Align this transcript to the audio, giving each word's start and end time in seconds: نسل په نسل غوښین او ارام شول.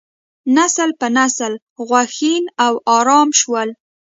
نسل 0.55 0.89
په 0.99 1.07
نسل 1.17 1.53
غوښین 1.87 2.43
او 2.65 2.73
ارام 2.97 3.29
شول. 3.39 3.69